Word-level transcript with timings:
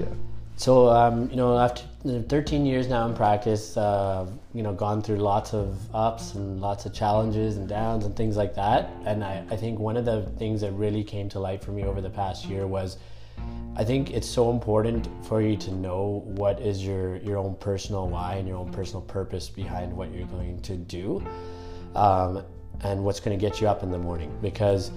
Yeah. 0.00 0.06
So, 0.56 0.88
um, 0.88 1.30
you 1.30 1.36
know, 1.36 1.58
after 1.58 1.82
13 2.04 2.66
years 2.66 2.86
now 2.86 3.06
in 3.06 3.14
practice, 3.14 3.76
uh, 3.76 4.26
you 4.52 4.62
know, 4.62 4.74
gone 4.74 5.00
through 5.00 5.16
lots 5.16 5.54
of 5.54 5.78
ups 5.94 6.34
and 6.34 6.60
lots 6.60 6.84
of 6.84 6.92
challenges 6.92 7.56
and 7.56 7.68
downs 7.68 8.04
and 8.04 8.14
things 8.14 8.36
like 8.36 8.54
that. 8.56 8.90
And 9.06 9.24
I, 9.24 9.42
I 9.50 9.56
think 9.56 9.78
one 9.78 9.96
of 9.96 10.04
the 10.04 10.22
things 10.38 10.60
that 10.60 10.72
really 10.72 11.02
came 11.02 11.28
to 11.30 11.40
light 11.40 11.64
for 11.64 11.72
me 11.72 11.84
over 11.84 12.00
the 12.00 12.10
past 12.10 12.44
year 12.44 12.66
was 12.66 12.98
I 13.76 13.84
think 13.84 14.10
it's 14.10 14.28
so 14.28 14.50
important 14.50 15.08
for 15.24 15.40
you 15.40 15.56
to 15.56 15.72
know 15.72 16.22
what 16.26 16.60
is 16.60 16.84
your, 16.84 17.16
your 17.18 17.38
own 17.38 17.54
personal 17.54 18.08
why 18.08 18.34
and 18.34 18.46
your 18.46 18.58
own 18.58 18.70
personal 18.70 19.00
purpose 19.00 19.48
behind 19.48 19.90
what 19.92 20.12
you're 20.12 20.26
going 20.26 20.60
to 20.60 20.76
do 20.76 21.24
um, 21.94 22.44
and 22.82 23.02
what's 23.02 23.20
going 23.20 23.38
to 23.38 23.40
get 23.40 23.62
you 23.62 23.68
up 23.68 23.82
in 23.82 23.90
the 23.90 23.98
morning. 23.98 24.36
Because 24.42 24.90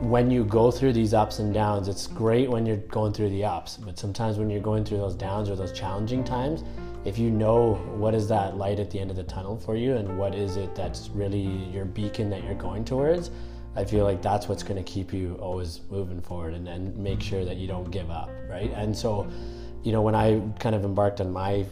when 0.00 0.30
you 0.30 0.44
go 0.44 0.70
through 0.70 0.92
these 0.92 1.12
ups 1.12 1.40
and 1.40 1.52
downs, 1.52 1.88
it's 1.88 2.06
great 2.06 2.48
when 2.48 2.64
you're 2.64 2.76
going 2.76 3.12
through 3.12 3.30
the 3.30 3.44
ups, 3.44 3.76
but 3.76 3.98
sometimes 3.98 4.38
when 4.38 4.48
you're 4.48 4.60
going 4.60 4.84
through 4.84 4.98
those 4.98 5.14
downs 5.14 5.50
or 5.50 5.56
those 5.56 5.72
challenging 5.72 6.22
times, 6.22 6.62
if 7.04 7.18
you 7.18 7.30
know 7.30 7.74
what 7.96 8.14
is 8.14 8.28
that 8.28 8.56
light 8.56 8.78
at 8.78 8.90
the 8.90 9.00
end 9.00 9.10
of 9.10 9.16
the 9.16 9.24
tunnel 9.24 9.56
for 9.56 9.76
you 9.76 9.96
and 9.96 10.18
what 10.18 10.34
is 10.34 10.56
it 10.56 10.74
that's 10.74 11.08
really 11.10 11.40
your 11.72 11.84
beacon 11.84 12.30
that 12.30 12.44
you're 12.44 12.54
going 12.54 12.84
towards, 12.84 13.30
I 13.74 13.84
feel 13.84 14.04
like 14.04 14.22
that's 14.22 14.48
what's 14.48 14.62
going 14.62 14.82
to 14.82 14.88
keep 14.88 15.12
you 15.12 15.36
always 15.40 15.80
moving 15.90 16.20
forward 16.20 16.54
and, 16.54 16.68
and 16.68 16.96
make 16.96 17.20
sure 17.20 17.44
that 17.44 17.56
you 17.56 17.66
don't 17.66 17.90
give 17.90 18.10
up, 18.10 18.30
right? 18.48 18.72
And 18.74 18.96
so, 18.96 19.28
you 19.82 19.90
know, 19.90 20.02
when 20.02 20.14
I 20.14 20.40
kind 20.60 20.74
of 20.74 20.84
embarked 20.84 21.20
on 21.20 21.32
my 21.32 21.66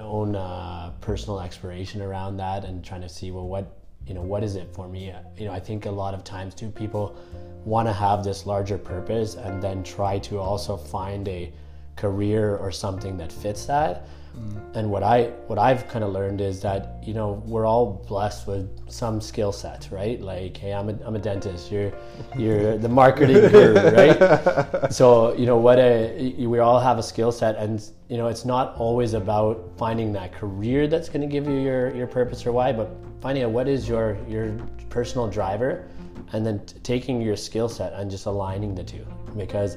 own 0.00 0.34
uh, 0.34 0.92
personal 1.00 1.40
exploration 1.40 2.00
around 2.00 2.38
that 2.38 2.64
and 2.64 2.84
trying 2.84 3.02
to 3.02 3.08
see, 3.08 3.30
well, 3.30 3.46
what 3.46 3.85
you 4.06 4.14
know, 4.14 4.22
what 4.22 4.44
is 4.44 4.56
it 4.56 4.72
for 4.72 4.88
me? 4.88 5.12
You 5.36 5.46
know, 5.46 5.52
I 5.52 5.60
think 5.60 5.86
a 5.86 5.90
lot 5.90 6.14
of 6.14 6.22
times 6.22 6.54
too, 6.54 6.70
people 6.70 7.16
want 7.64 7.88
to 7.88 7.92
have 7.92 8.22
this 8.22 8.46
larger 8.46 8.78
purpose 8.78 9.34
and 9.34 9.62
then 9.62 9.82
try 9.82 10.18
to 10.20 10.38
also 10.38 10.76
find 10.76 11.26
a 11.28 11.52
career 11.96 12.56
or 12.56 12.70
something 12.70 13.16
that 13.16 13.32
fits 13.32 13.66
that. 13.66 14.06
Mm. 14.36 14.76
And 14.76 14.90
what 14.90 15.02
I 15.02 15.24
what 15.46 15.58
I've 15.58 15.88
kind 15.88 16.04
of 16.04 16.12
learned 16.12 16.42
is 16.42 16.60
that 16.60 17.02
you 17.02 17.14
know 17.14 17.42
we're 17.46 17.64
all 17.64 18.04
blessed 18.06 18.46
with 18.46 18.68
some 18.90 19.20
skill 19.20 19.50
sets, 19.50 19.90
right? 19.90 20.20
Like, 20.20 20.56
hey, 20.56 20.74
I'm 20.74 20.90
a, 20.90 20.98
I'm 21.06 21.16
a 21.16 21.18
dentist. 21.18 21.72
You're 21.72 21.92
you're 22.36 22.76
the 22.86 22.88
marketing 22.88 23.50
guru, 23.50 23.74
right? 23.92 24.92
So 24.92 25.34
you 25.34 25.46
know 25.46 25.56
what 25.56 25.78
a 25.78 26.46
we 26.46 26.58
all 26.58 26.78
have 26.78 26.98
a 26.98 27.02
skill 27.02 27.32
set, 27.32 27.56
and 27.56 27.82
you 28.08 28.18
know 28.18 28.28
it's 28.28 28.44
not 28.44 28.76
always 28.76 29.14
about 29.14 29.72
finding 29.78 30.12
that 30.12 30.32
career 30.32 30.86
that's 30.86 31.08
going 31.08 31.22
to 31.22 31.26
give 31.26 31.46
you 31.46 31.58
your 31.58 31.94
your 31.94 32.06
purpose 32.06 32.44
or 32.44 32.52
why, 32.52 32.72
but 32.72 32.90
finding 33.20 33.42
out 33.44 33.52
what 33.52 33.68
is 33.68 33.88
your 33.88 34.18
your 34.28 34.52
personal 34.90 35.28
driver 35.28 35.88
and 36.32 36.44
then 36.44 36.64
t- 36.66 36.78
taking 36.82 37.20
your 37.20 37.36
skill 37.36 37.68
set 37.68 37.92
and 37.94 38.10
just 38.10 38.26
aligning 38.26 38.74
the 38.74 38.84
two 38.84 39.06
because 39.36 39.76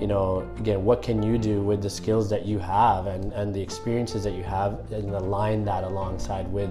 you 0.00 0.06
know 0.06 0.48
again 0.58 0.84
what 0.84 1.02
can 1.02 1.22
you 1.22 1.38
do 1.38 1.62
with 1.62 1.82
the 1.82 1.90
skills 1.90 2.28
that 2.30 2.46
you 2.46 2.58
have 2.58 3.06
and 3.06 3.32
and 3.32 3.54
the 3.54 3.60
experiences 3.60 4.24
that 4.24 4.34
you 4.34 4.42
have 4.42 4.90
and 4.92 5.10
align 5.10 5.64
that 5.64 5.84
alongside 5.84 6.50
with 6.52 6.70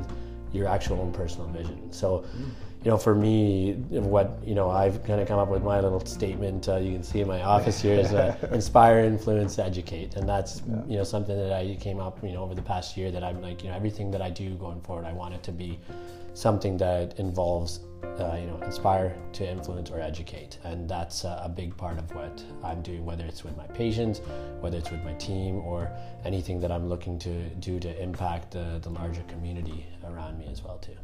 your 0.51 0.67
actual 0.67 0.99
own 1.01 1.11
personal 1.11 1.47
vision? 1.49 1.91
So 1.91 2.25
mm. 2.37 2.49
You 2.83 2.89
know 2.89 2.97
for 2.97 3.13
me 3.13 3.73
what 3.89 4.39
you 4.45 4.55
know 4.55 4.69
i've 4.69 5.03
kind 5.03 5.19
of 5.19 5.27
come 5.27 5.37
up 5.37 5.49
with 5.49 5.63
my 5.63 5.79
little 5.81 6.03
statement 6.05 6.69
uh, 6.69 6.77
you 6.77 6.93
can 6.93 7.03
see 7.03 7.19
in 7.19 7.27
my 7.27 7.41
office 7.43 7.81
here 7.81 7.99
is 7.99 8.13
uh, 8.13 8.35
inspire 8.53 8.99
influence 8.99 9.59
educate 9.59 10.15
and 10.15 10.27
that's 10.27 10.61
yeah. 10.67 10.81
you 10.87 10.97
know 10.97 11.03
something 11.03 11.37
that 11.37 11.51
i 11.51 11.75
came 11.79 11.99
up 11.99 12.23
you 12.23 12.31
know 12.31 12.43
over 12.43 12.55
the 12.55 12.61
past 12.61 12.95
year 12.95 13.11
that 13.11 13.23
i'm 13.23 13.41
like 13.41 13.63
you 13.63 13.69
know 13.69 13.75
everything 13.75 14.09
that 14.11 14.21
i 14.21 14.29
do 14.29 14.55
going 14.55 14.79
forward 14.81 15.05
i 15.05 15.11
want 15.11 15.33
it 15.33 15.43
to 15.43 15.51
be 15.51 15.77
something 16.33 16.77
that 16.77 17.19
involves 17.19 17.81
uh, 18.19 18.37
you 18.39 18.47
know, 18.47 18.59
inspire 18.63 19.15
to 19.33 19.49
influence 19.49 19.89
or 19.89 19.99
educate. 19.99 20.57
And 20.63 20.89
that's 20.89 21.25
uh, 21.25 21.41
a 21.43 21.49
big 21.49 21.75
part 21.75 21.97
of 21.97 22.13
what 22.13 22.43
I'm 22.63 22.81
doing, 22.81 23.05
whether 23.05 23.25
it's 23.25 23.43
with 23.43 23.55
my 23.57 23.67
patients, 23.67 24.21
whether 24.59 24.77
it's 24.77 24.91
with 24.91 25.03
my 25.03 25.13
team, 25.13 25.59
or 25.59 25.89
anything 26.25 26.59
that 26.61 26.71
I'm 26.71 26.87
looking 26.87 27.17
to 27.19 27.49
do 27.55 27.79
to 27.79 28.01
impact 28.01 28.51
the, 28.51 28.79
the 28.81 28.89
larger 28.89 29.23
community 29.23 29.85
around 30.05 30.37
me 30.37 30.47
as 30.51 30.63
well 30.63 30.77
too. 30.77 30.97